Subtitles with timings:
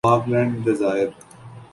[0.05, 1.07] Falkland جزائر